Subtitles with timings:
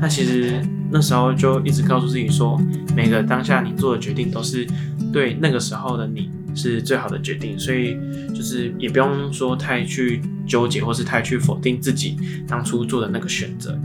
[0.00, 0.60] 那其实
[0.90, 2.60] 那时候就一直告诉自己说，
[2.96, 4.66] 每个当下你做的决定都是
[5.12, 7.96] 对那个时候的你是最好的决定，所以
[8.34, 12.16] 就是也不用说太去纠结，或是太去否定自己
[12.48, 13.78] 当初做的那个选择。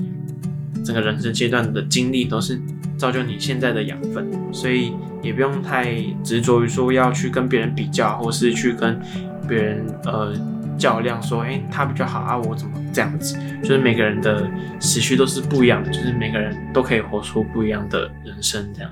[0.83, 2.61] 整个人生阶段的经历都是
[2.95, 8.99] 造就你现在的养分，所以也不用太执着于说要去跟别人比较，或是去跟
[9.47, 10.33] 别人呃
[10.77, 13.37] 较量，说哎他比较好啊，我怎么这样子？
[13.61, 14.49] 就是每个人的
[14.79, 18.91] 时区都是不一样的，就是每个人都可以活出不一样的人生，这样。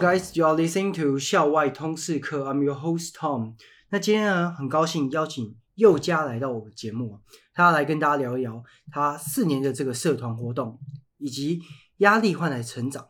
[0.00, 2.50] Guys, you are listening to 校外通识课。
[2.50, 3.56] I'm your host Tom。
[3.90, 7.20] 那今天呢，很高兴邀请佑嘉来到我的节目，
[7.52, 10.80] 他要来跟大家聊一聊他四年的这个社团活动，
[11.18, 11.60] 以及
[11.98, 13.08] 压力换来成长。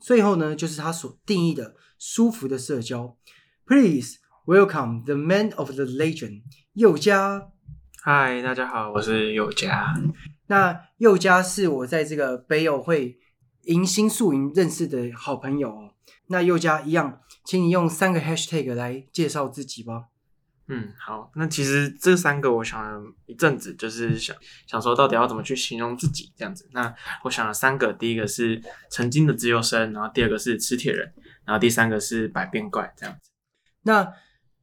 [0.00, 3.16] 最后呢，就是他所定义的舒服的社交。
[3.64, 7.52] Please welcome the man of the legend，佑嘉。
[8.02, 9.94] 嗨，大家好，我是佑嘉。
[10.48, 13.20] 那佑嘉是我在这个北友会
[13.66, 15.93] 迎新宿营认识的好朋友哦。
[16.28, 20.04] 那佑嘉一样，请你用三个 hashtag 来介绍自己吧。
[20.66, 24.34] 嗯，好，那其实这三个我想了一阵子，就是想
[24.66, 26.66] 想说到底要怎么去形容自己这样子。
[26.72, 26.94] 那
[27.24, 31.12] 我想了三个，第一个是曾经的自由生，然后第二个是磁铁人，
[31.44, 33.30] 然后第三个是百变怪这样子。
[33.82, 34.14] 那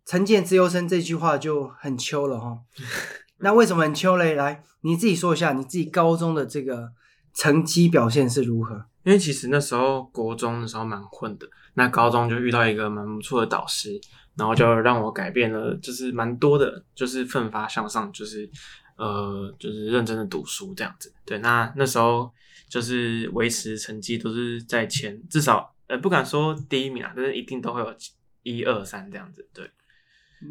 [0.04, 2.62] 陈建自由生这句话就很秋了哈。
[3.38, 4.34] 那为什么很秋嘞？
[4.34, 6.94] 来，你自己说一下你自己高中的这个
[7.36, 8.88] 成绩表现是如何？
[9.04, 14.00] 因为其实那时候国中的时候蛮混的，那高中就遇到一个蛮不错的导师，
[14.36, 18.50] 然后就让我改变了，就是蛮多的，就是奋发向上，就是
[18.98, 21.14] 呃，就是认真的读书这样子。
[21.26, 22.32] 对，那那时候
[22.70, 27.96] 就是维持成绩都是在前，至少呃不敢说第一名啊，但是一定都会有
[28.44, 29.48] 一二三这样子。
[29.54, 29.70] 对，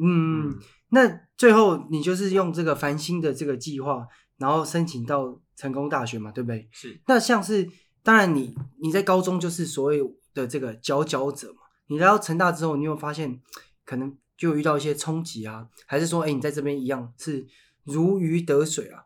[0.02, 4.06] 嗯，那最后你就是用这个繁星的这个计划，
[4.38, 6.68] 然后申请到成功大学嘛，对不对？
[6.72, 7.68] 是那像是，
[8.02, 10.00] 当然你你在高中就是所谓
[10.34, 13.40] 的这个佼佼者嘛，你来到成大之后，你有发现
[13.84, 17.46] 可能就遇到一些冲击啊，还是说，哎，你在这边一样是
[17.84, 19.04] 如鱼得水啊？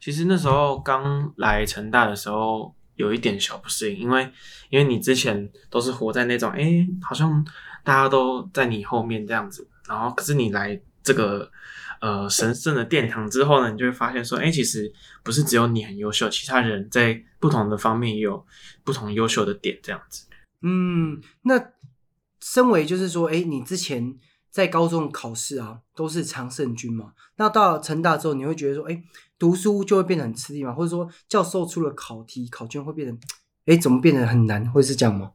[0.00, 4.30] 其实那时候刚来成大的时候，有一点小不适应，因为
[4.70, 7.44] 因为你之前都是活在那种，哎、好像
[7.84, 11.50] 大家都在你后面这样子，然后可是你来这个
[12.00, 14.92] 呃神圣的殿堂之后呢，你就会发现说，哎、其实
[15.22, 18.44] 不是只有你很优秀，其他人在不同的方面也有
[18.84, 20.26] 不同优秀的点，这样子。
[20.62, 21.72] 嗯，那
[22.40, 24.16] 身为就是说，哎，你之前
[24.50, 29.02] 在高中考试啊都是常胜军嘛，那到了成大之后，你会觉得说，哎，
[29.38, 33.18] 读书就会变得很吃力嘛，或者说教授出了考题、考卷会变得，
[33.66, 35.32] 哎，怎么变得很难，会是这样吗？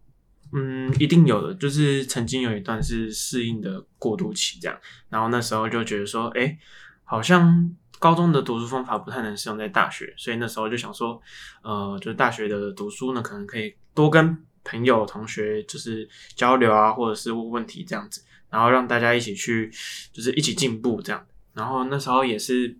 [0.55, 4.77] 嗯，一定有的，就是曾经有一段是适应的过渡期，这样，
[5.09, 6.57] 然后那时候就觉得说，哎，
[7.03, 11.19] 好像高中的读书方法不太能适用在大学，所以那时候就想说，
[11.63, 19.71] 呃，就是大学的读书呢，可能可以多跟朋友、同学就是交流啊，或者是问问题这样子，然后让大家一起去，
[20.11, 21.25] 就是一起进步这样。
[21.53, 22.77] 然后那时候也是，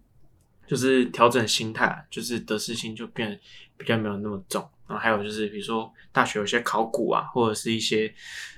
[0.68, 3.40] 就是调整心态，就是得失心就变
[3.78, 4.70] 比较没有那么重。
[4.94, 8.14] 然后还有就是，比如说大学有些考古啊，或者是一些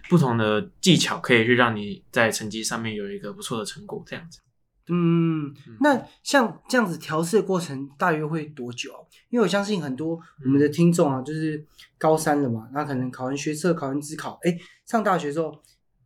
[0.10, 4.40] 不同的技巧，可以去让你在成绩上面有一个不错的成果，这样子。
[4.90, 9.00] 嗯，那像这样子调试的过程大约会多久啊？
[9.30, 11.66] 因为我相信很多我们的听众啊，就是
[11.98, 15.58] 高三了嘛，那可能考完学测、考完自考，哎，上大学之后，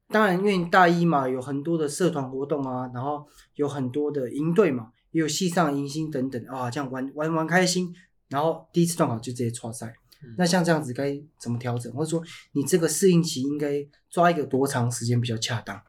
[0.09, 7.94] 当然因为大一嘛，有很多的社团活动啊，然后有很多的营队嘛，也有系上迎新等等啊，这样玩玩玩开心，
[8.29, 9.94] 然后第一次段考就直接错赛。
[10.24, 15.81] 嗯那像这样子该怎么调整，或者说你这个适应期应该抓一个多长时间比较恰当？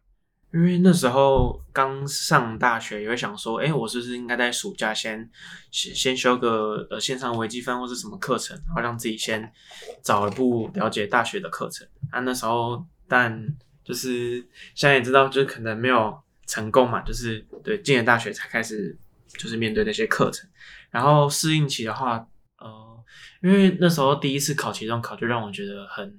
[0.52, 5.30] 因为那时候刚上大学，也会想说，哎，我是不是应该在暑假先
[5.70, 9.52] 先先修个呃线上微积分或是什么课程，然后让自己先
[10.02, 11.86] 早一步了解大学的课程。
[12.10, 13.46] 啊，那时候但
[13.84, 14.38] 就是
[14.74, 18.98] 现在也知道，就是可能没有成功嘛，就是对进了大学才开始
[19.38, 20.50] 就是面对那些课程，
[20.90, 22.26] 然后适应期的话，
[22.58, 22.89] 呃，
[23.42, 26.18] 因为那时候第一次考期中考，就让我觉得很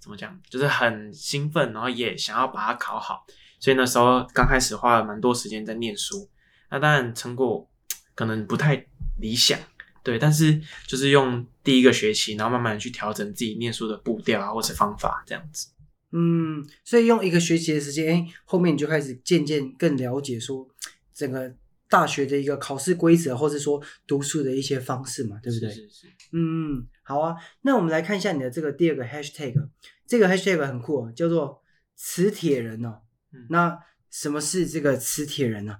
[0.00, 3.26] 怎么讲，就是很兴奋，然后也想要把它考好。
[3.60, 6.28] 所以那时候刚开始花了蛮多时间在念书，
[6.70, 7.68] 那当然成果
[8.14, 8.86] 可能不太
[9.20, 9.58] 理想，
[10.02, 15.68] 对，但是就是用第一个学期，然后慢慢去调整自己念书的步调啊，或是方法这样子。
[16.12, 20.66] 嗯，所以用一个学期的时间，哎，后面你就开始渐渐更了解说
[21.12, 21.52] 整个
[21.88, 25.70] 大学的一个考试规则，或者说读书的一些方式嘛，对不对？
[25.70, 27.36] 是是是，嗯，好啊。
[27.62, 29.54] 那我们来看一下你的这个第二个 hashtag，
[30.06, 31.62] 这个 hashtag 很酷哦，叫做
[31.94, 33.00] 磁铁人哦。
[33.32, 33.78] 嗯那
[34.10, 35.76] 什么是这个磁铁人呢、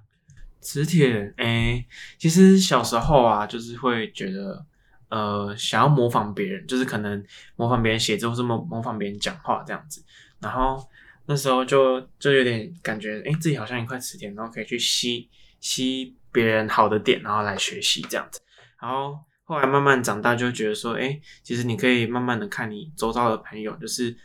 [0.61, 1.83] 磁铁人，哎、
[2.19, 4.63] 其实小时候啊，就是会觉得，
[5.09, 7.25] 呃，想要模仿别人，就是可能
[7.55, 10.03] 模仿别人写字，或是模模仿别人讲话这样子。
[10.39, 10.87] 然后
[11.25, 15.27] 那时候就就有点感觉，哎、自己好像一块磁铁，然后可以去吸
[15.59, 18.39] 吸别人好的点，然后来学习这样子。
[18.81, 24.15] 然后后来慢慢长大，就觉得说，哎、其实你可以慢慢的看你周遭的朋友，就是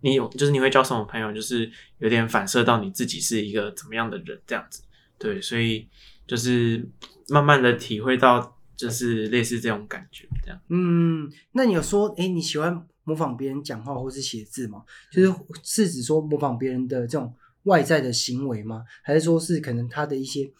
[0.00, 4.82] 你有，就是你会交什么朋友，就是有点反射到你自己是一个怎么样的人这样子。
[5.18, 5.88] 对，所以
[6.26, 6.86] 就是
[7.28, 10.60] 慢慢的体会到，就是类似这种感觉，这样。
[10.68, 14.82] 嗯，那你有说，哎，你喜欢模仿别人讲话或是写字吗？
[15.10, 17.34] 就是是指说模仿别人的这种
[17.66, 18.82] 外在的行为吗？
[19.04, 20.50] 还是说是可能他的一些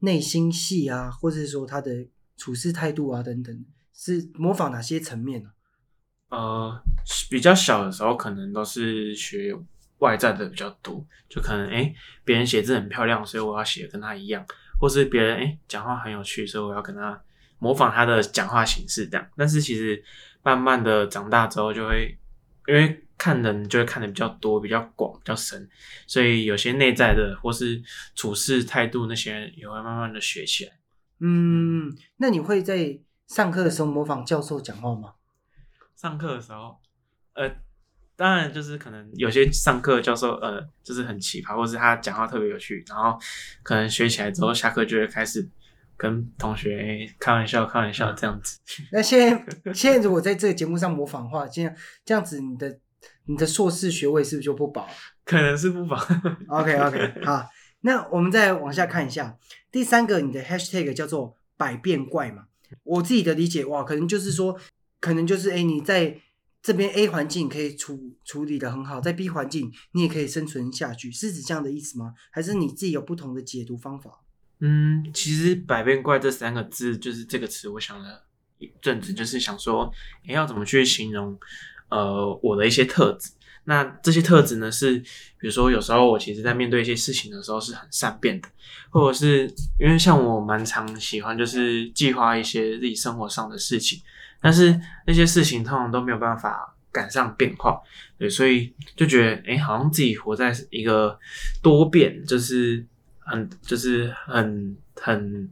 [0.00, 2.06] 内心戏啊，或者是说他的
[2.36, 3.64] 处事态度啊等等，
[3.94, 5.50] 是模仿哪些层面呢、
[6.30, 6.82] 呃，
[7.30, 9.54] 比较小的时候，可能都是学
[9.98, 11.94] 外在的比较多，就可能诶
[12.24, 14.44] 别人写字很漂亮，所以我要写跟他一样，
[14.80, 17.22] 或是别人诶讲话很有趣，所以我要跟他
[17.58, 19.26] 模仿他的讲话形式这样。
[19.36, 20.02] 但是其实
[20.42, 22.18] 慢慢的长大之后，就会
[22.66, 25.68] 因为看人就会看的比较多、比较广、比较深，
[26.06, 27.82] 所以有些内在的或是
[28.14, 30.72] 处事态度那些也会慢慢的学起来。
[31.20, 35.14] 嗯，那你会在上课的时候模仿教授讲话吗？
[35.96, 36.76] 上课的时候，
[37.34, 37.50] 呃，
[38.16, 43.18] 当然就是可能有些上课教授呃就是很奇葩，或是他讲话特别有趣，然后
[43.62, 45.48] 可能学起来之后，下课就会开始
[45.96, 48.58] 跟同学、开玩笑、开玩笑这样子。
[48.92, 51.74] 那现在现在如果在这个节目上模仿的话，这样
[52.04, 52.78] 这样子，你的
[53.26, 54.88] 你的硕士学位是不是就不保？
[55.24, 55.96] 可能是不保。
[56.48, 57.48] OK OK，好，
[57.80, 59.36] 那我们再往下看一下，
[59.70, 62.44] 第三个你的 hashtag 叫做百变怪嘛。
[62.82, 64.58] 我自己的理解哇，可能就是说，
[65.00, 66.20] 可能就是哎，你在
[66.62, 72.14] 这边 A 环境可以处处理的很好，在 B 环境你也可以生存下去，是指这样的意思吗？
[72.30, 74.20] 还是你自己有不同的解读方法？
[74.60, 78.24] 嗯，其实“百变怪”这三个字，就是这个词，我想了
[78.58, 79.92] 一阵子，就是想说，
[80.26, 81.38] 诶要怎么去形容
[81.94, 83.30] 呃我的一些特质。
[83.66, 84.98] 那这些特质呢，是
[85.38, 88.48] 比如说有时候我其实在面对一些事情的时候是很善变的，
[88.90, 89.46] 或者是
[89.80, 94.02] 因为像我蛮常喜欢就是计划一些自己生活上的事情，
[94.42, 97.80] 但是那些事情通常都没有办法赶上变化，
[98.18, 101.18] 对，所以就觉得诶好像自己活在一个
[101.62, 102.84] 多变，就是
[103.20, 105.50] 很就是很很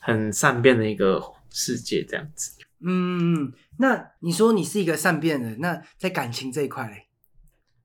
[0.00, 2.50] 很善变的一个世界这样子。
[2.80, 7.08] 嗯，那你说你是一个善变的人，那在感情这一块嘞？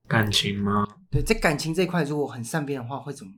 [0.08, 0.86] 感情吗？
[1.10, 3.32] 对，在感情这一块，如果很善变的话，会怎么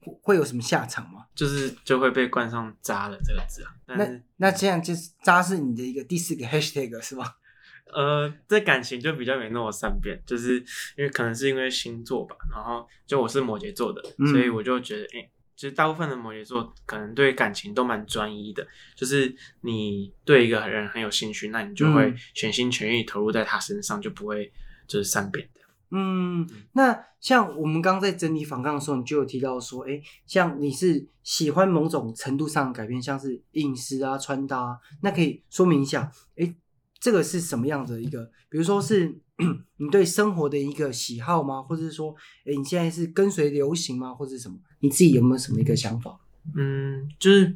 [0.00, 1.26] 会会有什么下场吗？
[1.34, 3.74] 就是就会被冠上“渣”的这个字啊。
[3.86, 7.34] 但那是那这样就是渣是你的一个第四个 hashtag 是吗？
[7.92, 10.58] 呃，这感情就比较没那么善变，就是
[10.96, 12.34] 因为可能是因为星座吧。
[12.50, 24.52] 然后就我是摩羯座的，嗯所以我就觉得，哎、其实大部分的摩羯座可能对感情都蛮专一的，就是你对一个人很有兴趣，那你就会嗯全心全意投入在他身上，就不会
[24.86, 25.60] 就是善变的。
[25.90, 36.54] 嗯，那像我们刚刚在整理反抗的时候，你就有提到说，哎，像你是喜欢某种程度上的改变，像是饮食啊、穿搭啊，那可以说明一下，哎，
[36.98, 38.30] 这个是什么样的一个？
[38.50, 39.16] 比如说是
[39.76, 41.62] 你对生活的一个喜好吗？
[41.62, 42.14] 或者是说，
[42.46, 44.14] 哎，你现在是跟随流行吗？
[44.14, 44.56] 或者什么？
[44.80, 46.18] 你自己有没有什么一个想法？
[46.54, 47.54] 嗯，就是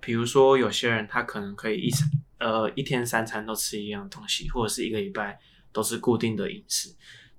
[0.00, 5.40] 比如说有些人他可能可以一餐呃一天三餐都吃一样东西，或者是一个礼拜
[5.72, 6.94] 都是固定的饮食，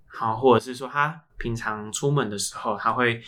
[0.05, 3.21] 好，或者是说他平常出门的时候他会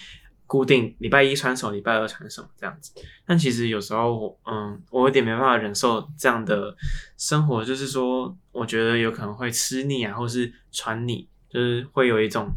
[0.49, 2.91] 固定礼拜一穿什么，礼拜二穿什么这样子。
[3.23, 6.75] 但其实有时候我嗯，我有点没办法忍受这样的
[7.17, 12.49] 生活，就是说我觉得有可能会吃腻啊，或是穿腻，就是会有一种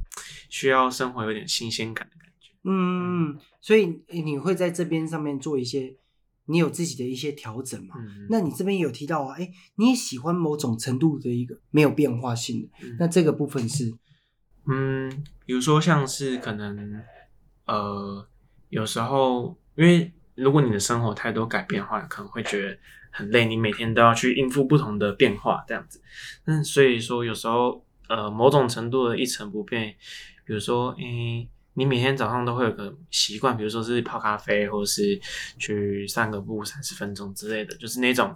[0.48, 2.50] 需要生活有点新鲜感的感觉。
[2.64, 5.94] 嗯，所以你会在这边上面做一些，
[6.46, 7.96] 你有自己的一些调整嘛？
[7.98, 13.92] 嗯，那你这边有提到啊，哎，你也喜欢某种程度的一个没有变化性的，嗯那这个部分是，
[14.66, 15.10] 嗯，
[15.44, 17.02] 比如说像是可能，
[17.66, 18.26] 呃，
[18.68, 22.78] 有时候因为如果你的生活太多改变的话，可能会觉得
[23.10, 26.00] 很累，你每天都要去应付不同的变化这样子。
[26.46, 29.94] 嗯，所以说有时候呃，某种程度的一成不变，
[30.44, 35.18] 比如说，诶、你每天早上都会有个习惯，比如说是泡咖啡，或者是
[35.58, 38.34] 去散个步三十分钟之类的，就是那种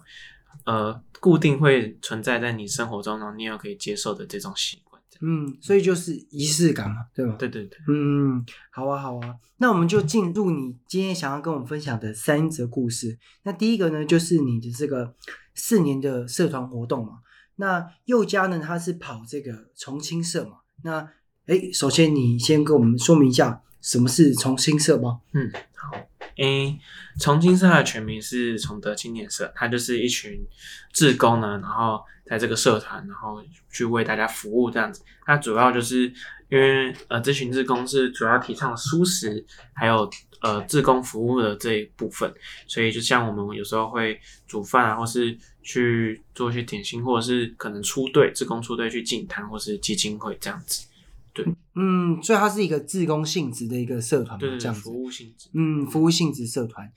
[0.64, 4.80] 呃固定会存在在你生活中，然后你也可以接受的这种习。
[5.20, 7.34] 嗯，所以就是仪式感嘛，对吧？
[7.38, 13.18] 对对对，嗯，好啊，好啊，那我们就进入你今天想要跟我们分享的三则故事。
[13.44, 15.14] 那第一个呢，就是你的这个
[15.54, 17.20] 四年的社团活动嘛。
[17.56, 20.58] 那佑嘉呢，他是跑这个重庆社嘛。
[20.82, 21.08] 那
[21.46, 25.20] 哎，首先你先跟我们说明一下什么是重庆社吧。
[25.32, 25.96] 嗯，好，
[26.36, 26.78] 诶，
[27.18, 30.46] 重庆社的全名是崇德青年社，它就是一群
[30.92, 35.02] 志工呢，然后在这个社团，然后去为大家服务这样子。
[35.26, 36.12] 那主要就是
[36.48, 40.08] 因为呃，咨询志工是主要提倡素食，还有
[40.40, 42.32] 呃志工服务的这一部分，
[42.66, 50.86] 所以就像我们有时候会煮饭啊，或是去做一些点心，或者是可能出队志工出队去进摊或是基金会这样子。
[51.32, 54.80] 对嗯，所以它是一个自工性质的一个社团嘛，对这样子。
[54.80, 55.50] 服务性质。
[55.52, 56.90] 嗯，服务性质社团，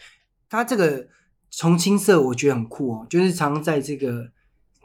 [0.47, 1.07] 它这个
[1.51, 4.31] 重庆社我觉得很酷哦，就是常常在这个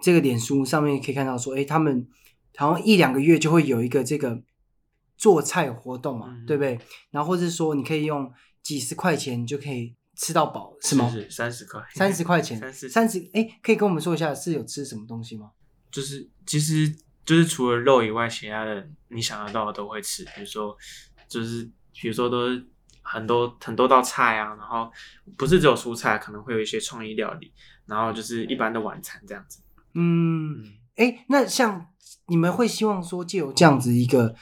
[0.01, 2.07] 这个脸书上面可以看到说，哎，他们
[2.57, 4.43] 好像一两个月就会有一个这个
[5.17, 6.79] 做菜活动嘛，嗯对不对？
[7.11, 8.33] 然后或者是说你可以用
[8.63, 11.09] 几十块钱就可以吃到饱，是吗？
[11.11, 15.51] 是三十块，三十块钱，三十三十，哎，可以跟我们说一下是有吃什么东西吗？
[15.91, 20.77] 就是其实就是除了肉以外，其他的你想得到的都会吃，比如说
[21.29, 21.65] 就是
[22.01, 22.67] 比如说都是
[23.03, 24.91] 很多很多道菜啊，然后
[25.37, 27.53] 不是只有蔬菜，可能会有一些创意料理，
[27.87, 29.61] 然后就是一般的晚餐这样子。
[29.95, 30.65] 嗯，嗯，
[30.97, 31.89] 哎，那像
[32.27, 34.35] 你们会希望说，借由这样子一个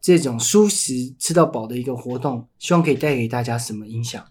[0.00, 4.26] 这种舒适吃到饱的一个活动，希望可以带给大家什么影响？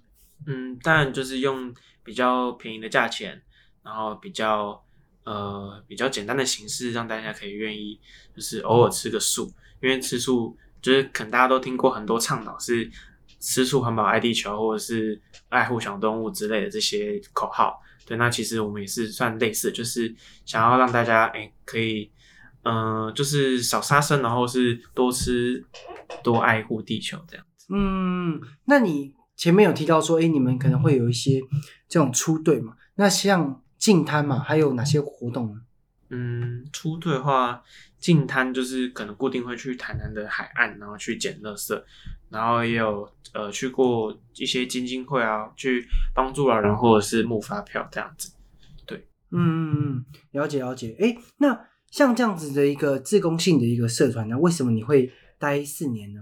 [0.47, 1.73] 嗯，当然就是用
[2.03, 3.41] 比较便宜的价钱，
[3.83, 4.83] 然后比较
[5.25, 7.99] 呃比较简单的形式，让大家可以愿意
[8.35, 9.51] 就是偶尔吃个素，
[9.81, 12.89] 因为吃素就是可能大家都听过很多倡导是
[13.39, 17.79] 吃素环保爱地球或者是爱护小动物之类的这些口号。
[18.09, 20.13] 对，那其实我们也是算类似，就是
[20.45, 22.09] 想要让大家哎、可以
[22.63, 25.63] 嗯、呃就是少杀生，然后是多吃
[26.23, 27.67] 多爱护地球这样子。
[27.69, 31.39] 嗯，那你前面有提到说，哎，你们可能会有一些
[31.87, 32.73] 这种出队嘛？
[32.95, 35.61] 那像进摊嘛，还有哪些活动呢？
[36.09, 37.61] 嗯，出队的话，
[37.99, 41.79] 进滩就是可能固定会去台南的海岸，然后去捡垃圾，
[42.29, 48.31] 然后也有呃去过一些基金会啊，去帮助老人或者是募发票这样子。
[48.85, 50.95] 对嗯嗯嗯，了解了解。
[50.99, 56.21] 哎，那像这样子的一个自工性的一个社团呢，为什么你会待四年呢？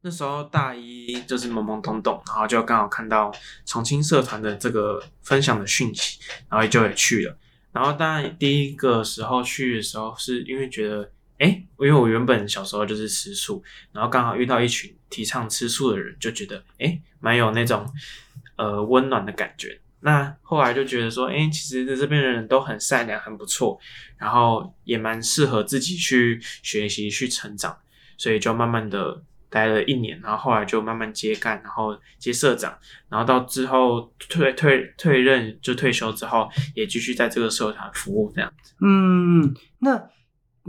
[0.00, 3.32] 那时候大一就是懵懵懂懂，然后就刚好看到
[3.66, 7.36] 重庆社团的这个分享的讯息，然后就也去了。
[7.72, 17.86] 然后当然第一个时候去的时候，是因为觉得，哎，因为我原本小时候就是吃素，然后刚好遇到一群提倡吃素的人，就觉得，哎，蛮有那种
[18.56, 19.80] 呃温暖的感觉。
[20.00, 23.78] 那后来就觉得说，哎，其实这边的人都很善良，很不错，
[24.16, 27.76] 然后也蛮适合自己去学习、去成长，
[28.16, 32.78] 所以就慢慢的待了一年，然后后来就慢慢接干，然后接社长，
[33.08, 38.74] 然后到之后退退退任就退休之后，也继续在这个社团服务这样子。
[38.80, 40.08] 嗯，那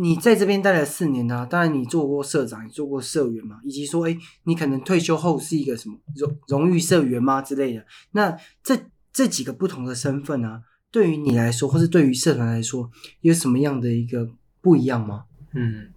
[0.02, 7.86] 你在这边待了四年呢、当然你做过社长，也做过社员嘛，以及说，哎，你可能退休后是一个什么荣荣誉社员吗之类的。
[8.12, 8.80] 那这
[9.12, 12.90] 这几个不同的身份啊，对于你来说，或是对于社团来说，
[13.20, 14.30] 有什么样的一个
[14.62, 15.26] 不一样吗？
[15.54, 15.92] 嗯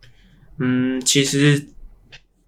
[0.59, 1.69] 嗯，其实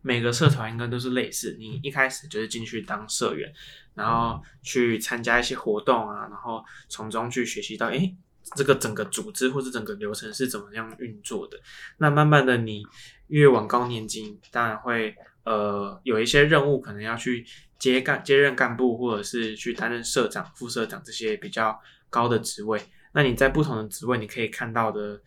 [0.02, 3.52] 每个社团应该都是类似，你一开始就是进去当社员，
[3.94, 8.16] 然后去参加一些活动啊，然后从中去学习到，诶，
[8.56, 11.58] 这个整个组织或者整个流程是怎么样运作的。
[11.98, 12.82] 那慢慢的，你
[13.28, 17.44] 越往高年级，当然会呃有一些任务可能要去
[17.78, 21.78] 接干接任干部，或者是去担任社长、副社长这些比较
[22.10, 22.80] 高的职位。
[23.12, 25.20] 那你在不同的职位，你可以看到的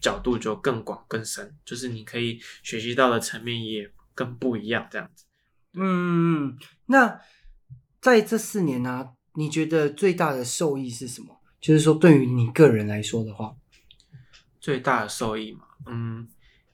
[0.00, 5.24] 角度就更广更深，就是你可以学习到的层面也更不一样，这样子。
[5.74, 7.20] 嗯，那
[8.00, 11.40] 在这四年呢、你觉得最大的受益是什么？
[11.64, 13.56] 就是说，对于你个人来说的话，
[14.60, 16.28] 最大的受益嘛，嗯，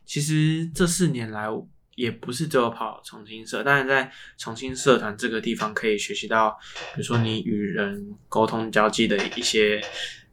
[0.05, 1.47] 其实这四年来
[1.95, 6.59] 也不是只有跑重庆社，但是在重庆社团这个地方可以学习到，
[6.93, 9.81] 比如说你与人沟通交际的一些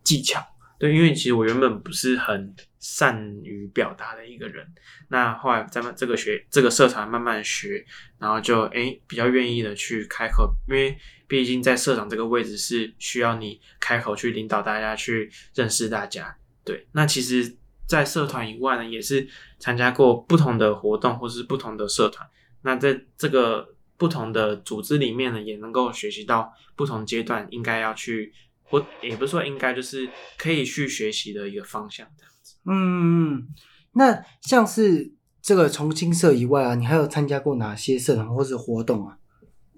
[0.03, 0.43] 技巧。
[0.79, 2.55] 对，因为其实我原本不是很
[2.89, 4.65] 善于表达的一个人，
[5.09, 7.85] 那后来在这个学这个社团慢慢学，
[8.17, 16.33] 然后就诶比较愿意的去开口，因为毕竟在社长这个位置是需要你开口去领导大家，去认识大家。
[16.63, 19.27] 对，那其实，在社团以外呢，也是
[19.59, 22.25] 参加过不同的活动或是不同的社团。
[22.61, 32.07] 那在这个不同的组织里面呢，也能够学习到不同阶段应该要去，或也不是说应该，就是可以去学习的一个方向。
[32.17, 32.36] 这样子。
[32.69, 33.47] 嗯，
[33.93, 39.17] 那像是这个重庆社以外啊，你还有参加过哪些社团或是活动啊？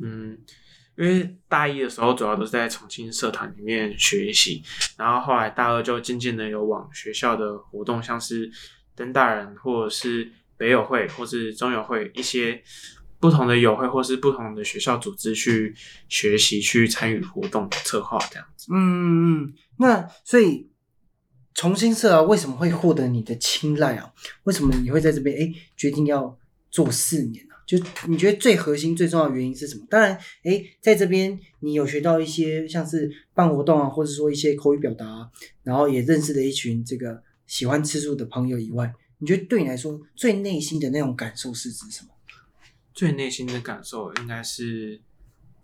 [0.02, 0.38] 嗯，
[0.98, 4.64] 因为大一的时候主要都是在重庆社团里面学习，
[4.98, 8.50] 然后后来大二就渐渐的有往学校的活动，像是
[8.96, 12.62] 登大人或者是北友会或是中友会一些
[13.20, 15.76] 不同的友会或是不同的学校组织去
[16.08, 18.68] 学习去参与活动策划这样子。
[18.74, 20.69] 嗯嗯，那所以
[21.54, 24.14] 重新社啊，为什么会获得你的青睐啊？
[24.44, 26.38] 为什么你会在这边哎决定要
[26.72, 27.60] 做四年啊？
[27.66, 27.78] 就
[28.08, 29.86] 你觉得最核心、最重要的原因是什么？
[29.90, 35.30] 当然，哎，在这边你有学到一些像是办活动啊，或者说一些口语表达、啊，
[35.64, 42.10] 然后也认识了一群这个喜欢吃素的朋友以外，你觉得对你来说最内心的那种感受是指什么？
[42.94, 45.00] 最内心的感受应该是，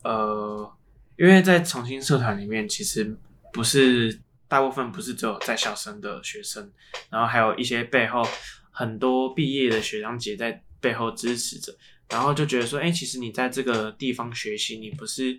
[0.03, 0.71] 呃，
[1.17, 3.17] 因为在重庆社团里面，其实
[3.51, 4.19] 不是
[4.55, 6.71] 大部分不是只有在校生的学生，
[7.09, 8.25] 然后还有一些背后
[8.71, 11.75] 很多毕业的学长姐在背后支持着，
[12.07, 15.37] 然后就觉得说，哎、其实你在这个地方学习，你不是。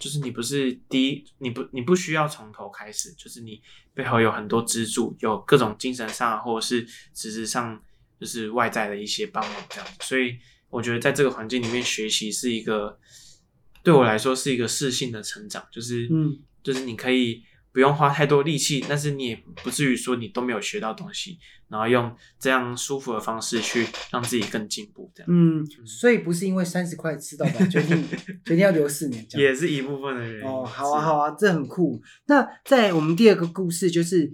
[0.00, 3.62] 就是你不是第一，你不你不需要从头开始，就是你
[3.94, 7.80] 背后有很多支柱，有各种精神上或者是实质上，
[8.18, 10.36] 就是外在的一些帮忙这样子，所以
[10.68, 12.98] 我觉得在这个环境里面学习是一个
[13.84, 17.44] 对我来说是一个适性的成长，就是嗯，就是你可以
[17.78, 28.04] 不用花太多力气，但是你也不至于说你都没有学到东西，然后用这样舒服的方式去让自己更进步，这样、嗯，所以不是因为三十块吃到饱 决定
[28.44, 29.24] 决定要留四年。
[29.34, 30.44] 也是一部分的原因。
[30.44, 32.02] 哦，好啊，好啊，这很酷。
[32.26, 34.28] 那在我们第二个故事就是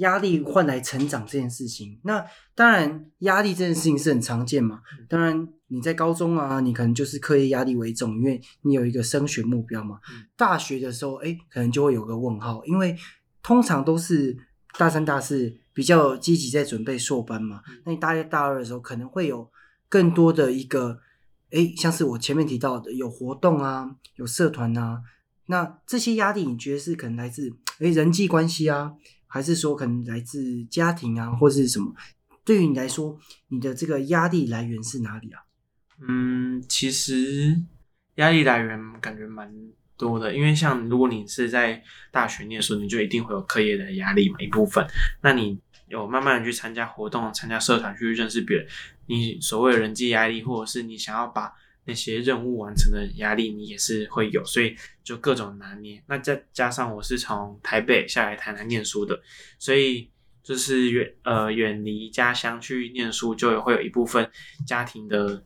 [0.00, 1.98] 压力换来成长这件事情。
[2.04, 2.22] 那
[2.54, 4.80] 当然，压力这件事情是很常见嘛。
[5.08, 10.00] 当然，你在高中啊，你可能就是课业压力为重，因为你有一个升学目标嘛。
[10.10, 12.96] 嗯大学的时候，哎，可能就会有个问号，因为
[13.42, 14.36] 通常都是
[14.78, 17.62] 大三、大四比较积极在准备硕班嘛。
[17.84, 19.50] 那你大一、大二的时候，可能会有
[19.88, 20.98] 更多的一个，
[21.50, 25.02] 哎，像是我前面提到的，有活动啊，有社团啊，
[25.46, 28.94] 那这些压力，你觉得是可能来自诶人际关系啊，
[29.32, 31.94] 还是说可能来自家庭啊，或是什么？
[32.44, 33.16] 对于你来说，
[33.48, 35.40] 你的这个压力来源是哪里啊？
[36.06, 37.56] 嗯，其实
[38.16, 39.48] 压力来源感觉蛮
[39.96, 44.84] 多的，因为像如果你是在大学念书，你就一定会有课业的压力嘛，一部分。
[45.22, 48.66] 那你有慢慢的去参加活动、参加社团，去认识别人，
[49.06, 51.52] 你所谓的人际压力，或者是你想要把
[51.90, 56.00] 那些任务完成的压力，你也是会有，所以就各种拿捏。
[56.06, 59.20] 那再加上我是从台北下来台南念书的，
[59.58, 60.08] 所以
[60.40, 64.30] 就是远呃远离家乡去念书，就会有一部分
[64.64, 65.42] 家庭的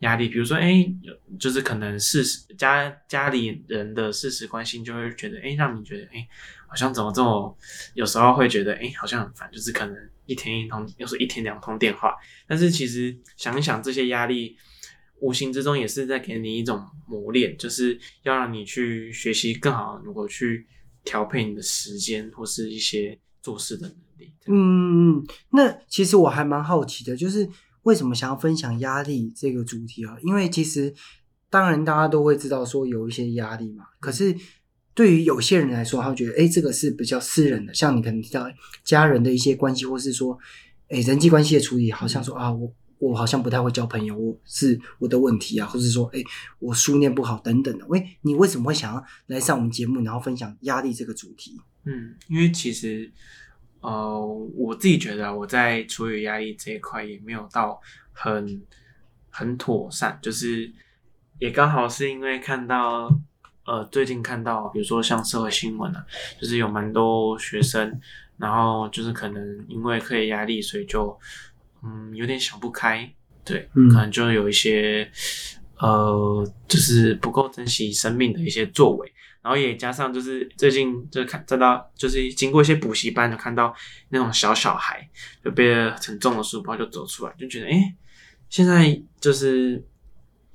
[0.00, 6.28] 压力，比如说哎，有就是可能事实家家里人的事实关心，就会觉得哎，让你觉得哎，
[6.66, 7.56] 好像怎么这么，
[7.94, 9.96] 有时候会觉得哎，好像很烦，就是可能
[10.26, 12.14] 一天一通，有时候一天两通电话，
[12.46, 14.54] 但是其实想一想这些压力。
[15.20, 20.66] 无形之中也是在给你一种磨练，就是要让你去学习更好，如何去
[21.04, 24.32] 调配你的时间或是一些做事的能力。
[24.46, 27.48] 嗯，嗯那其实我还蛮好奇的，就是
[27.82, 30.16] 为什么想要分享压力这个主题啊？
[30.22, 30.94] 因为其实
[31.50, 34.36] 当然大家都会知道说有一些压力嘛，可是
[34.94, 38.48] 对于有些人来说，他会觉得哎，诶这个是比较私人的，像你可能提到
[38.84, 40.38] 家人的一些关系，或是说
[40.90, 42.72] 哎人际关系的处理，好像说啊我。
[42.98, 46.22] 我好像不太会交朋友，我是我的问题啊，或者说，哎，
[46.58, 47.86] 我书念不好等等的。
[47.86, 51.60] 喂，你为什么会想要来上我们节目，然后分享压力这个主题？
[51.84, 53.10] 嗯，因为其实
[53.80, 54.20] 呃，
[54.56, 57.80] 我自己觉得我在处理压力这一块也没有到
[58.12, 58.60] 很
[59.30, 60.70] 很妥善，就是
[61.38, 63.08] 也刚好是因为看到
[63.64, 66.04] 呃最近看到，比如说像社会新闻啊，
[66.40, 68.00] 就是有蛮多学生，
[68.36, 71.16] 然后就是可能因为课业压力，所以就
[71.82, 73.10] 嗯有点想不开，
[73.44, 75.10] 对，嗯可能就有一些
[75.78, 79.12] 呃就是不够珍惜生命的一些作为。
[79.40, 83.74] 然后也加上就是最近就看再到就是经过一些补习班，就看到
[84.10, 85.08] 那种小小孩
[85.42, 87.94] 就背着很重的书包就走出来，就觉得哎、诶
[88.50, 89.82] 现在就是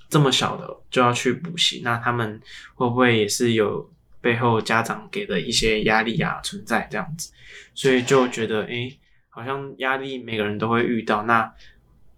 [0.10, 2.40] 这么小的就要去补习，那他们
[2.76, 3.90] 会不会也是有
[4.22, 7.32] 背后家长给的一些压力啊存在这样子？
[7.74, 9.00] 所以就觉得哎、诶
[9.36, 11.52] 好像压力每个人都会遇到，那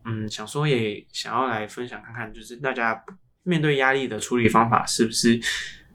[0.04, 3.02] 嗯，想说也想要来分享看看，就是大家
[3.44, 5.40] 面对压力的处理方法是不是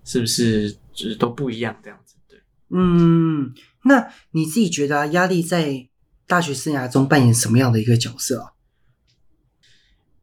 [0.03, 2.17] 是不是就是都不一样这样子？
[2.27, 3.53] 对，嗯，
[3.85, 5.87] 那你自己觉得、啊、压力在
[6.27, 8.53] 大学生涯中扮演什么样的一个角色啊？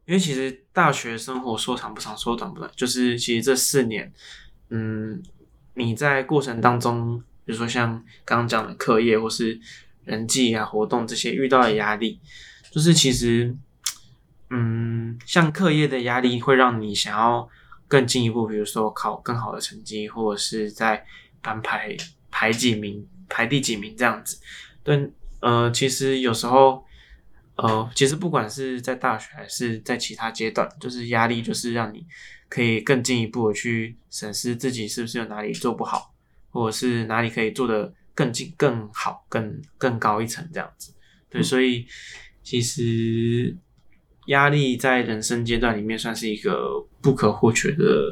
[0.06, 4.12] 因为其实大学生活说长不长，说短不短，就是其实这四年，
[4.70, 5.22] 嗯，
[5.76, 9.60] 你在过程当中，比如说像刚刚讲的课业或是
[10.08, 12.20] 人际啊活动这些遇到的压力，
[12.72, 13.54] 就是其实，
[14.50, 17.48] 嗯，像课业的压力会让你想要
[17.88, 21.06] 更进一步，比如说考更好的成绩，或者是在
[21.42, 21.96] 班排
[22.32, 24.40] 排几名、排第几名这样子。
[24.84, 26.84] 对，呃，其实有时候，
[27.58, 32.06] 呃，其实不管是在大学还是在其他阶段，就是压力就是让你
[32.48, 36.14] 可以更进一步的去审视自己是不是有哪里做不好，
[36.50, 40.92] 或者是哪里可以做的更进、更好、更更高一层这样子。
[41.30, 41.86] 对，所以
[42.42, 43.56] 其实
[44.26, 48.12] 压力在人生阶段里面算是一个不可或缺的。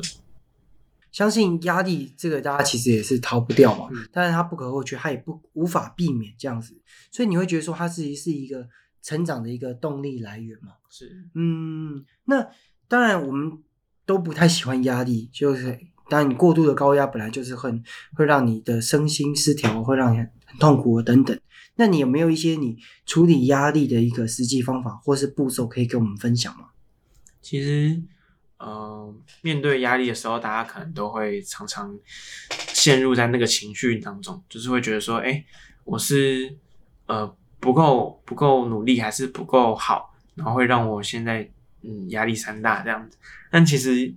[1.11, 8.67] 相信压力这个大家其实也是逃不掉嘛，嗯但是它不可或缺，它也不无法避免这样子，所以你会觉得说它自己是一个
[9.01, 10.73] 成长的一个动力来源嘛。
[10.89, 12.45] 是，嗯，那
[12.87, 13.63] 当然我们
[14.05, 21.39] 都不太喜欢压力，就是当然你过度的高压本来就是很会让你的身心失调，会让你很痛苦等等。
[21.75, 26.67] 那你有没有一些你处理压力的一个实际方法或是步骤可以跟我们分享吗？
[27.41, 28.01] 其实，
[28.57, 31.97] 呃，面对压力的时候，大家可能都会常常
[32.69, 35.43] 陷入在那个情绪当中，就是会觉得说，哎，
[35.83, 36.55] 我是
[37.07, 41.47] 呃不够不够努力，还是不够好，然后会让我现在
[41.81, 43.17] 嗯压力山大这样子。
[43.51, 44.11] 但其实，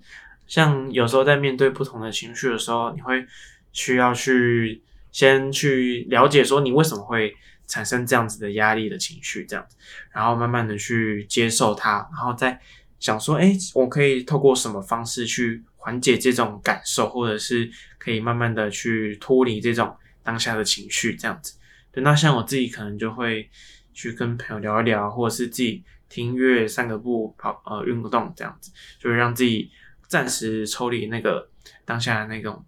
[0.48, 3.24] 像有时候在面对不同的情绪的时候，你会
[3.72, 4.82] 需要去
[5.12, 9.76] 先去了解说你为什么会产生这样子的压力的情绪，这样子，
[10.10, 12.58] 然后慢慢的去接受它，然后再
[12.98, 21.54] 想说，哎，我可以透过什么方式去缓解这种感受，或者是可以慢慢的去脱离这种当下的情绪，这样子。
[21.92, 23.48] 对，那像我自己可能就会
[23.92, 29.70] 去跟朋友聊一聊，或者是自己听音乐、散个步、跑呃运动这样子，就会让自己
[30.08, 31.50] 暂时抽离那个
[31.84, 32.64] 当下的那种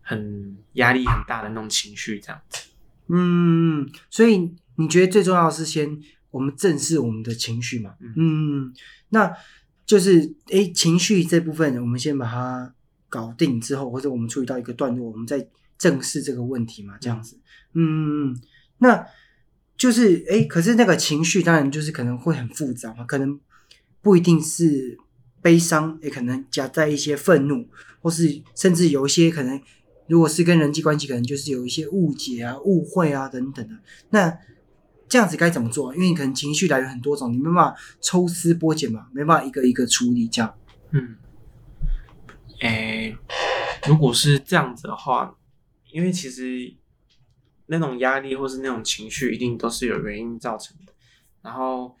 [0.00, 2.68] 很压力很大的那种情绪，这样子。
[3.08, 7.94] 嗯，所以你觉得最重要的是先我们正视我们的情绪嘛？
[8.00, 8.74] 嗯嗯，
[9.10, 9.32] 那
[9.84, 12.74] 就是诶，情绪这部分我们先把它
[13.08, 17.38] 搞定之后，或者我们处理到一个段落，我们再正视这个问题嘛，这样子。
[17.74, 18.40] 嗯，
[18.78, 19.04] 那
[19.76, 23.40] 就是诶，可是那个情绪当然就是可能会很复杂嘛，可能
[24.00, 24.96] 不一定是
[25.42, 27.68] 悲伤，也可能夹在一些愤怒，
[28.00, 29.60] 或是甚至有一些可能，
[30.06, 33.74] 如果是跟人际关系，可能就是有一些误解啊、误会啊等等的。
[34.10, 34.38] 那
[35.08, 35.94] 这样子该怎么做？
[35.94, 40.54] 因为你可能情绪来源很多种，你没办法抽丝剥茧嘛，没办法一个一个处理这样。
[40.92, 41.16] 嗯，
[42.60, 43.16] 诶，
[43.86, 45.36] 如果是这样子的话，
[45.92, 46.74] 因为其实
[47.66, 50.92] 那种压力或是那种情绪，一定都是有原因造成的。
[51.42, 51.96] 然后，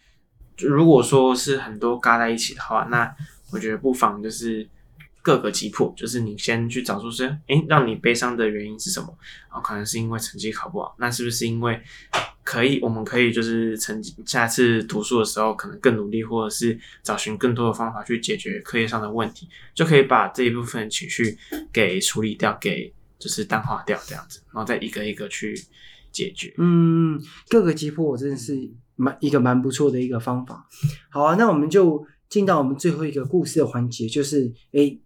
[0.66, 3.14] 如果说是很多嘎在一起的话，那
[3.52, 4.68] 我觉得不妨就是
[5.22, 9.06] 各个击破，就是你先去找出是，诶，让你悲伤的原因是什么？
[9.48, 11.80] 然后可能是因为成绩考不好，那是不是因为
[12.42, 21.36] 可以，我们可以就是成绩下次读书的时候可能更努力，或者是找寻更多的方法去解决课业上的问题，就可以把这一部分情绪
[21.72, 25.54] 给处理掉，给就是淡化掉这样子，然后再一个一个去
[26.10, 26.54] 解决。
[26.56, 28.68] 嗯，各个击破我真的是
[29.00, 30.68] 蛮一个蛮不错的一个方法。
[31.08, 35.00] 好啊，那我们就进到我们最后一个故事的环节，就是诶，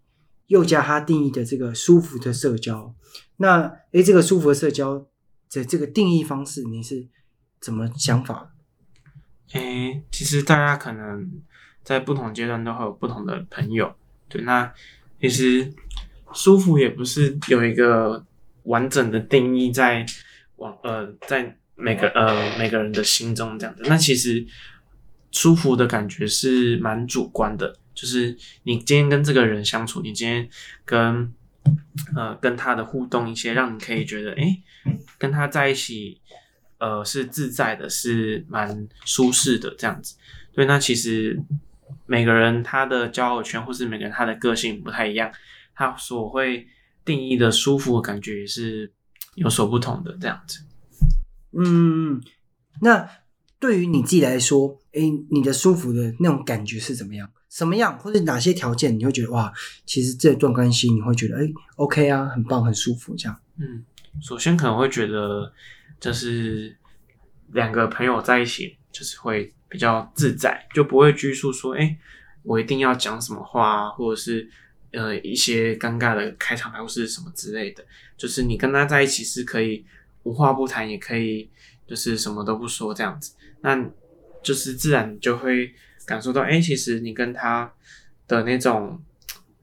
[0.48, 2.92] 又加他定义的这个舒服的社交。
[3.36, 5.06] 那诶，这个舒服的社交
[5.50, 7.06] 的这个定义方式，你是
[7.60, 8.50] 怎么想法？
[9.52, 11.30] 诶、其实大家可能
[11.84, 13.94] 在不同阶段都会有不同的朋友，
[14.28, 14.72] 对，那
[15.20, 15.72] 其实
[16.32, 18.26] 舒服也不是有一个
[18.64, 20.04] 完整的定义在
[20.56, 23.82] 往呃在每个呃每个人的心中这样子。
[23.86, 24.46] 那其实
[25.30, 30.48] 舒服的感觉是蛮主观的，就是你今天跟这个人相处，你今天
[30.84, 31.32] 跟
[32.14, 34.62] 呃跟他的互动一些，让你可以觉得诶、
[35.18, 36.20] 跟他在一起。
[36.76, 40.16] 呃，是自在的，是蛮舒适的这样子。
[40.52, 41.40] 对，那其实
[42.04, 45.32] 每个人他的交友圈，或是每个人他的个性不太一样，
[45.74, 46.66] 他所会
[47.02, 48.92] 定义的舒服的感觉也是
[49.36, 50.60] 有所不同的这样子。
[51.56, 52.20] 嗯，
[52.80, 53.08] 那
[53.58, 57.30] 对于你自己来说，诶，你的舒服的那种感觉是怎么样？
[57.48, 59.52] 什么样，或者哪些条件你会觉得哇，
[59.86, 63.40] 其实这段关系你会觉得诶 o k 啊，很棒，很舒服这样？
[63.58, 63.84] 嗯，
[64.20, 65.52] 首先可能会觉得，
[66.00, 66.76] 就是
[67.52, 71.96] 两个朋友在一起，就是会比较自在，就不会拘束说，哎、
[72.42, 74.50] 我一定要讲什么话，或者是
[74.90, 77.84] 呃一些尴尬的开场白或是什么之类的。
[78.16, 79.84] 就是你跟他在一起是可以
[80.24, 81.50] 无话不谈，也可以
[81.86, 83.34] 就是什么都不说这样子。
[83.62, 83.90] 那
[84.42, 85.72] 就是自然就会
[86.04, 87.72] 感受到，哎、其实你跟他
[88.26, 89.02] 的那种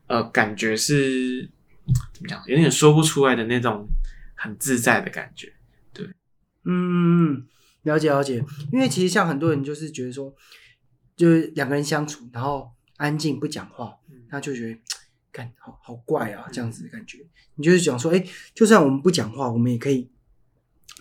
[0.08, 1.50] 呃感觉是
[2.14, 3.88] 怎么讲，有点说不出来的那种
[4.36, 5.54] 很自在的感觉。
[5.94, 6.08] 对
[6.66, 7.46] 嗯，
[7.84, 10.34] 了解了解，因为其实像很多人就是觉得说，
[11.16, 13.98] 就是两个人相处，然后安静不讲话，
[14.30, 14.80] 他就觉得，
[15.32, 17.20] 看好好怪啊，这样子的感觉。
[17.56, 20.10] 你就是讲说，哎，就算我们不讲话，我们也可以，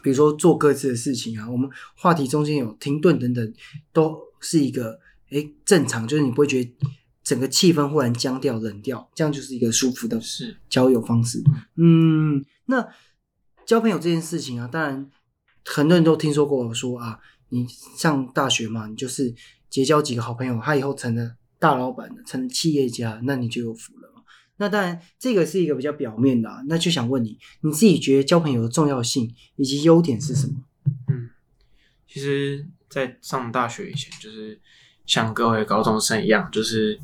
[0.03, 3.55] 比如说做各自的事情啊，我们话题中间有停顿等等，
[3.93, 4.99] 都是一个
[5.31, 6.75] 哎正常，就是你不会觉得
[7.23, 11.43] 整个气氛忽然僵掉、冷掉，这样就是一个舒服的是交友方式。
[11.77, 12.89] 嗯，那
[13.67, 15.11] 交朋友这件事情啊，当然
[15.65, 19.35] 很多人都听说过说啊，你上大学嘛，你就是
[19.69, 24.10] 结交几个好朋友，他以后成了大老板了，成了企业家，那你就有福了嘛。
[24.61, 30.55] 那当然，这个是一个比较表面的、啊，那就想问你，你自己觉得交朋友的重要性以及优点是什么？
[31.09, 31.31] 嗯，
[32.07, 34.61] 其实，在上大学以前，就是
[35.07, 37.01] 像各位高中生一样，就是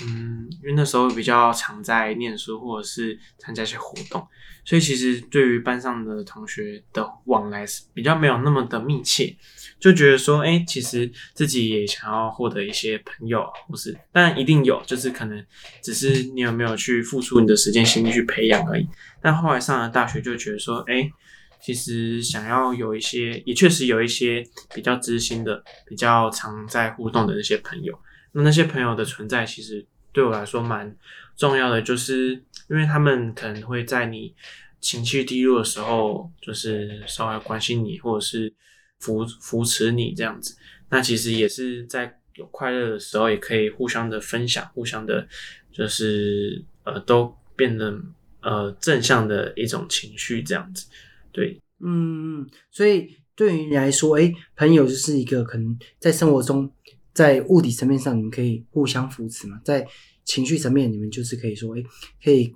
[0.00, 4.26] 嗯，因为那时候比较常在念书或者是参加一些活动，
[4.62, 9.34] 所以其实对于班上的同学的往来是比较没有那么的密切，
[9.80, 15.42] 就觉得说，哎、其实自己也想要获得一些朋友，或是当然一定有，就是可能
[15.82, 18.86] 只是你有没有去付出你的时间心力去培养而已。
[19.22, 21.10] 但后来上了大学，就觉得说，哎、
[21.58, 27.98] 其实想要有一些，也确实有一些比较知心的、比较常在互动的那些朋友。
[28.36, 30.94] 那那些朋友的存在，其实对我来说蛮
[31.36, 32.32] 重要的，就是
[32.68, 34.34] 因为他们可能会在你
[34.78, 38.52] 情绪低落的时候，就是稍微关心你，或者是
[38.98, 40.56] 扶扶持你这样子。
[40.90, 45.26] 那其实也是在有快乐的时候，也可以互相的分享，互相的，
[45.72, 47.98] 就是呃，都变得
[48.42, 50.86] 呃正向的一种情绪这样子。
[51.32, 56.70] 对，嗯，所以对于你来说，哎，朋友就是一个可能在生活中，
[57.16, 59.86] 在物理层面上你们可以互相扶持嘛，在
[60.22, 61.82] 情绪层面你们就是可以说，哎，
[62.22, 62.52] 可以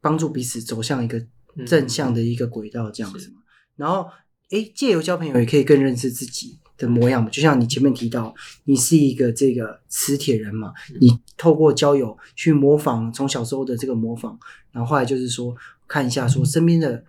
[0.00, 1.20] 帮助彼此走向一个
[1.66, 3.40] 正向的一个轨道这样子嘛。
[3.74, 4.08] 然后，
[4.50, 7.28] 哎，借由交朋友也可以更认识自己的模样嘛。
[7.30, 14.38] 就像你前面提到，你是一个这个磁铁人嘛，你透过交友去模仿从小时候的这个模仿，
[14.70, 15.52] 然后后来就是说
[15.88, 17.04] 看一下说身边的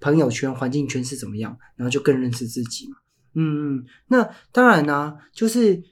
[0.00, 2.96] 朋友圈、环境圈是怎么样，然后就更认识自己嘛。
[3.34, 5.82] 嗯嗯，那当然呢、就是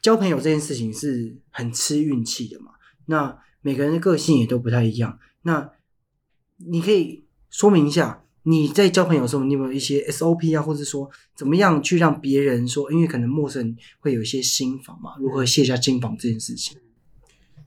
[0.00, 2.72] 交朋友这件事情是很吃运气的嘛。
[3.06, 5.18] 那每个人的个性也都不太一样。
[5.42, 5.70] 那
[6.58, 16.78] 你可以说明一下，你在交朋友的时候，你有没有一些 SOP 啊，或者说怎么样去让别人说，因为可能陌生人会有一些心防嘛，如何卸下心防这件事情？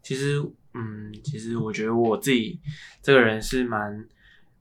[0.01, 0.41] 其实，
[0.73, 2.59] 嗯，其实我觉得我自己
[3.01, 4.07] 这个人是蛮，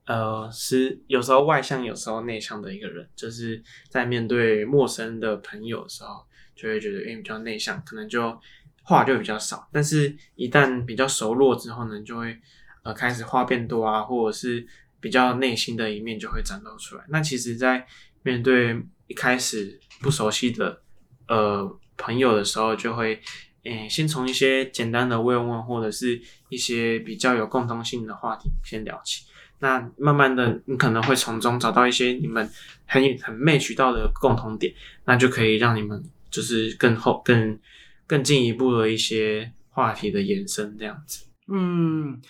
[0.06, 3.08] 呃，是有时候外向，有时候内向的一个人。
[3.14, 6.26] 就是在面对陌生的朋友的时候，
[6.58, 8.36] 就会觉得，诶、比较内向，可能就
[8.82, 9.68] 话就比较少。
[9.72, 12.36] 但是，一旦比较熟络之后呢，就会
[12.82, 14.66] 呃开始话变多啊，或者是
[14.98, 17.04] 比较内心的一面就会展露出来。
[17.10, 17.86] 那其实，在
[18.24, 20.82] 面对一开始不熟悉的
[21.28, 23.20] 呃朋友的时候，就会
[23.62, 29.26] 诶、先从一些简单的慰问，或者是一些比较有共同性的话题先聊起。
[29.60, 32.48] 那慢慢的，你可能会从中找到一些你们
[32.86, 34.72] 很很 match 到的共同点，
[35.04, 37.58] 那就可以让你们就是更后更
[38.06, 41.24] 更进一步的一些话题的延伸，这样子。
[41.50, 42.20] 嗯，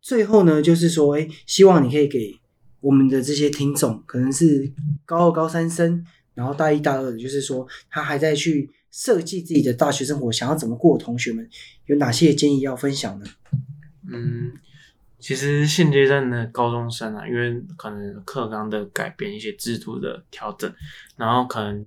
[0.00, 2.34] 最后呢，就是说，哎，希望你可以给
[2.80, 4.72] 我们的这些听众，可能是
[5.04, 6.04] 高二、高三生，
[6.34, 11.48] 然后大一、大二的，就是说他还在去设计自己的大学生活，想要怎么过的同学们，
[11.86, 13.26] 有哪些建议要分享呢？
[14.10, 14.52] 嗯，
[15.18, 20.72] 其实现阶段的高中生啊，因为可能课纲的改变、一些制度的调整，
[21.16, 21.84] 然后可能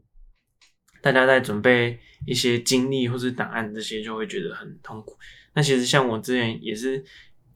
[1.02, 5.18] 大家在准备一些经历或是档案这些，就会觉得很痛苦。
[5.54, 7.04] 那其实像我之前也是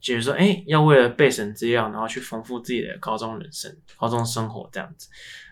[0.00, 5.08] 觉得说，哎、要为了备审资料，然后去丰富自己的高中人生、高中生活这样子。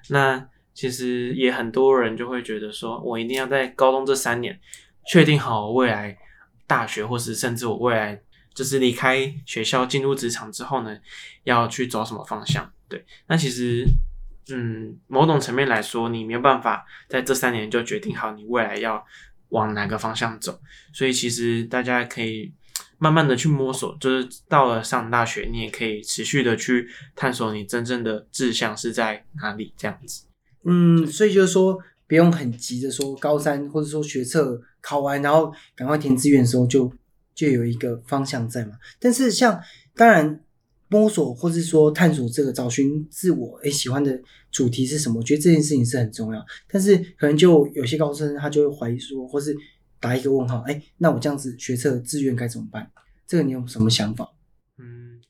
[0.09, 4.59] 那其实也很多人就会觉得说，我一定要在高中这三年
[5.07, 6.17] 确定好未来
[6.67, 8.21] 大学，或是甚至我未来
[8.55, 10.99] 就是离开学校进入职场之后呢，
[11.45, 12.71] 要去走什么方向？
[12.89, 13.87] 对，那其实，
[14.51, 19.05] 嗯，某种层面来说，你没有办法在这三年就决定好你未来要
[19.51, 20.61] 往哪个方向走，
[20.93, 22.53] 所以其实大家可以
[22.99, 30.25] 慢慢的去摸索，就是到了上大学，你也可以持续的去探索你真正的志向是在哪里，这样子。
[30.65, 36.93] 嗯，所以就是说，不用很急着说高三或者说学测考完，然后赶快填志愿的时候就
[37.35, 38.73] 就有一个方向在嘛。
[38.99, 39.61] 但是像
[39.95, 40.41] 当然
[40.93, 46.45] 摸索或是说探索这个找寻自我诶喜欢的主题是什么，我觉得这件事情是很重要。
[46.69, 49.57] 但是可能就有些高中生他就会怀疑说，或是
[49.99, 52.91] 打一个问号，哎，那我这样子学测志愿该怎么办？
[53.27, 54.31] 这个你有什么想法？
[54.77, 55.23] 嗯，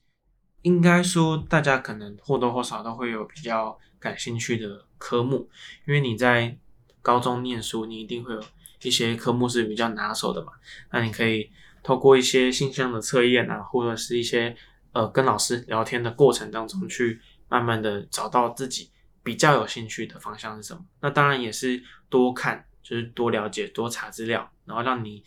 [0.63, 5.49] 应该说大家可能或多或少都会有比较感兴趣的科目，
[5.87, 6.59] 因为你在
[7.01, 8.43] 高中念书，你一定会有
[8.83, 10.51] 一些科目是比较拿手的嘛。
[10.91, 11.49] 那你可以
[11.85, 14.57] 透过一些性向的测验啊，或者是一些
[14.93, 18.91] 呃跟老师聊天的过程当中，去慢慢的找到自己
[19.23, 20.85] 比较有兴趣的方向是什么。
[21.01, 25.23] 那当然也是多看，就是多了解、多查资料，然后让你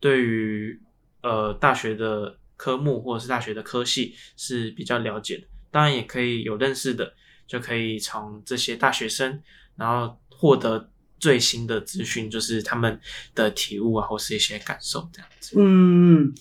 [0.00, 0.80] 对于
[1.22, 5.46] 呃大学的科目或者是大学的科系是比较了解的。
[5.70, 7.14] 当然也可以有认识的，
[7.46, 9.42] 就可以从这些大学生，
[9.76, 12.98] 然后获得最新的资讯，就是他们
[13.34, 15.56] 的体悟啊，或是一些感受这样子。
[15.58, 16.32] 嗯，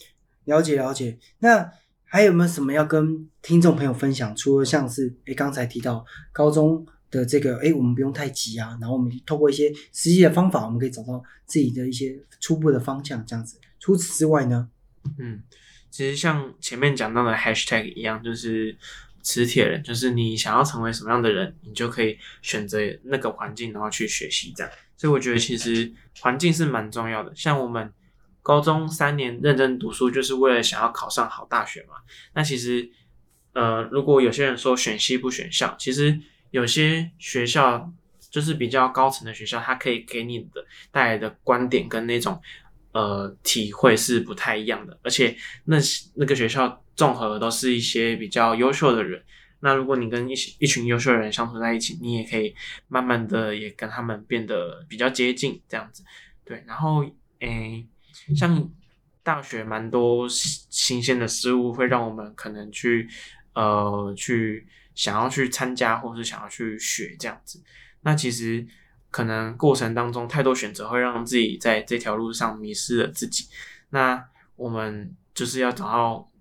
[0.46, 1.18] 了解了解。
[1.40, 1.72] 那
[2.10, 4.36] 还有没有什么要跟听众朋友分享？
[4.36, 13.60] 除了像是诶刚才提到高中的这个诶我们不用太急啊，然后我们透过一些实际的方法，我们可以找到自己的一些初步的方向，这样子。
[13.80, 14.70] 除此之外呢？
[15.20, 15.42] 嗯，
[15.90, 18.76] 其实像前面讲到的 hashtag 一样，就是
[19.22, 24.72] 磁铁人，就是你想要成为什么样的人，你就可以选择那个环境，然后去学习这样。
[24.96, 25.92] 所以我觉得其实
[26.22, 27.32] 环境是蛮重要的。
[27.36, 27.92] 像我们
[28.48, 31.96] 高中三年认真读书，就是为了想要考上好大学嘛。
[32.34, 32.90] 那其实
[33.52, 36.18] 呃，如果有些人说选系不选校，其实
[36.52, 37.92] 有些学校
[38.32, 42.42] 就是比较高层的学校，它可以给你的带来的观点跟那种
[42.94, 45.76] 呃体会是不太一样的，而且那
[46.16, 49.22] 那个学校综合都是一些比较优秀的人。
[49.60, 52.56] 那如果你跟一一群优秀的人相处在一起，你也可以
[52.88, 56.06] 慢慢的也跟他们变得比较接近，这样子。
[56.46, 57.04] 对，然后
[57.40, 57.86] 诶，
[58.36, 58.70] 像
[59.24, 63.08] 大学蛮多新新鲜的事物，会让我们可能去
[63.54, 67.62] 呃去想要去参加，或是想要去学这样子。
[68.02, 68.66] 那其实
[69.10, 73.48] 可能过程当中太多选择，会让自己在这条路上迷失了自己。
[73.90, 74.24] 那
[74.56, 76.32] 我们就是要找到，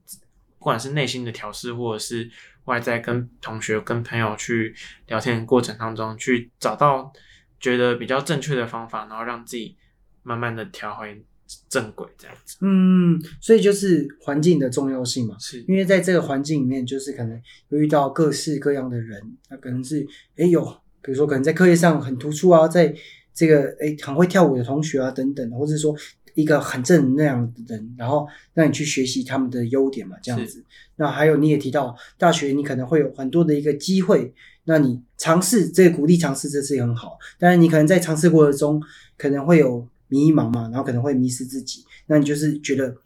[0.58, 2.30] 不管是内心的调试，或者是
[2.64, 4.74] 外在跟同学、跟朋友去
[5.06, 7.12] 聊天的过程当中，去找到
[7.58, 9.76] 觉得比较正确的方法，然后让自己
[10.22, 11.24] 慢慢的调回
[11.68, 12.56] 正轨，这样子。
[12.60, 15.36] 嗯，所以就是环境的重要性嘛。
[15.38, 20.06] 是，因为在这个环境里面，就是可能会遇到各式各样的人，那可能是
[20.36, 20.64] 诶有，
[21.02, 22.94] 比如说可能在课业上很突出啊，在
[23.34, 25.94] 这个诶很会跳舞的同学啊等等，或者说
[26.34, 30.64] 一个很正能量的人，然后让你去学习他们的优点嘛，这样子。
[30.96, 34.32] 那还有你也提到大学，你可能会有很多的一个机会，
[34.64, 37.18] 那你尝试这个鼓励尝试，这是很好。
[37.38, 38.82] 但是你可能在尝试过程中
[39.18, 41.84] 可能会有迷茫嘛，然后可能会迷失自己。
[42.06, 42.96] 那你就是觉得，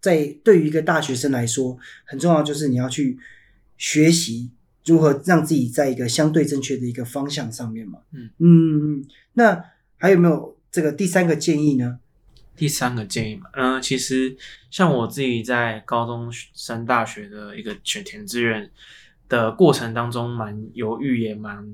[0.00, 3.18] 在对于一个大学生来说，很重要就是你要去
[3.76, 4.50] 学习
[4.84, 7.98] 如何让自己在一个相对正确的一个方向上面嘛。
[8.12, 9.64] 嗯嗯，那
[9.96, 11.98] 还有没有这个第三个建议呢？
[12.54, 14.34] 第三个建议嘛，嗯、其实
[14.70, 18.70] 像我自己在高中升大学的一个选填志愿
[19.28, 21.66] 的过程当中，蛮犹豫，也蛮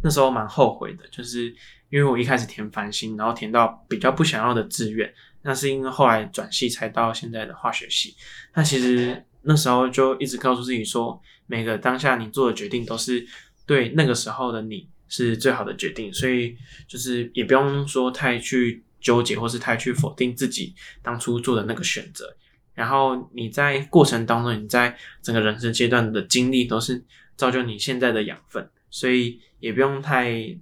[0.00, 1.52] 那时候蛮后悔的，就是
[1.92, 8.16] 因为我一开始填繁星，然后填到比较不想要的志愿，那是因为后来转系才到现在的化学系。
[8.54, 13.26] 那其实那时候就一直告诉自己说，每个当下你做的决定都是
[13.66, 16.56] 对那个时候的你是最好的决定，所以
[16.88, 22.34] 就是也不用说太去纠结，或是太去否定自己当初做的那个选择。
[22.72, 27.04] 然后你在过程当中，你在整个人生阶段的经历都是
[27.36, 30.56] 造就你现在的养分，所以也不用太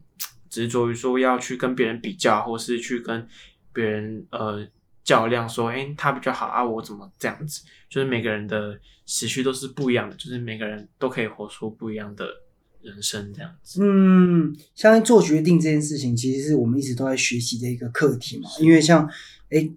[0.50, 3.26] 执着于说要去跟别人比较，或是去跟
[3.72, 4.66] 别人呃
[5.02, 7.62] 较量，说，诶他比较好啊，我怎么这样子？
[7.88, 12.26] 就是每个人的时序都是不一样的，就是每个人都可以活出不一样的
[12.82, 13.80] 人生，这样子。
[13.82, 18.48] 嗯，像做决定这件事情，其实是我们一直都在学习的一个课题嘛。
[18.60, 19.08] 因为像，
[19.50, 19.68] 哎，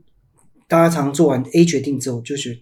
[0.67, 2.59] 大家常做完 A 决定之后，就觉得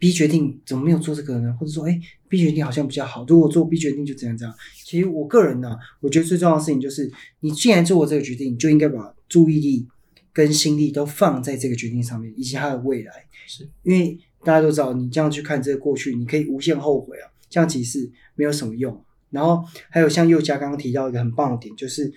[0.00, 1.54] B 决定怎么没有做这个呢？
[1.60, 4.56] 或者说，哎，B 决定好像比较好，如果做 B 决定就怎样怎样。
[4.84, 9.86] 其实我个人呢、我觉得最重要的事情就是，你既然做了这个决定，你就应该把注意力
[10.32, 13.12] 跟心力都放在这个决定上面，以及它的未来。
[13.46, 19.04] 是因为大家都知道，你这样去看这个过去，你可以无限后悔啊，这样其实没有什么用。
[19.28, 22.10] 然后还有像佑嘉刚刚提到一个很棒的点，就是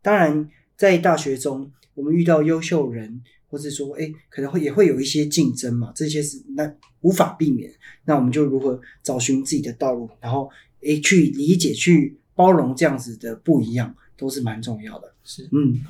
[0.00, 3.20] 当然在大学中，我们遇到优秀人，
[3.56, 7.72] 或是说，哎，可能会也会有一些竞争嘛，这些是那无法避免。
[8.04, 10.50] 那我们就如何找寻自己的道路，然后
[10.82, 15.14] 诶去理解、去包容这样子的不一样，都是蛮重要的。
[15.24, 15.80] 是，嗯，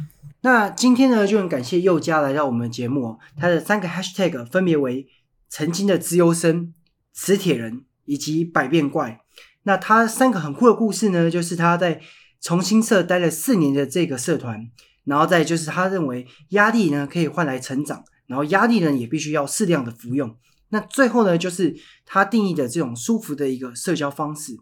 [0.42, 3.18] 那今天呢，就很感谢佑嘉来到我们的节目哦。
[3.36, 5.08] 他的三个 hashtag 分别为
[5.48, 6.72] 曾经的资优生、
[7.12, 9.22] 磁铁人以及百变怪。
[9.64, 12.00] 那他三个很酷的故事呢，就是他在
[12.40, 14.70] 重新社待了四年的这个社团，
[15.06, 20.36] 然后再就是他认为压力呢可以换来成长，然后压力呢也必须要适量的服用。
[20.68, 24.52] 那最后呢，就是他定义的这种舒服的一个社交方式。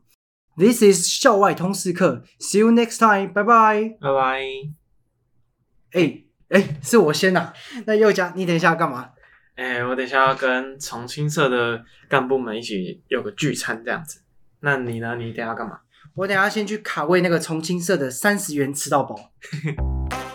[0.57, 3.97] This is 校外通识课，See you next time，拜拜。
[4.01, 4.42] 拜拜。
[5.92, 7.53] 哎哎，是我先呐、
[7.86, 9.11] 那佑嘉，你等一下要干嘛？
[9.57, 14.20] 哎、我等一下要跟重庆社的干部们一起有个聚餐这样子。
[14.61, 15.16] 那你呢？
[15.16, 15.80] 你等一下要干嘛？
[16.14, 19.32] 我等一下先去卡位那个重庆社的三十元吃到饱。